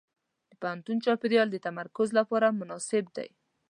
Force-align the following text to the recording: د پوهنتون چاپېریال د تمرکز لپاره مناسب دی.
د 0.49 0.51
پوهنتون 0.61 0.97
چاپېریال 1.05 1.47
د 1.51 1.57
تمرکز 1.67 2.07
لپاره 2.19 2.55
مناسب 2.59 3.05
دی. 3.17 3.29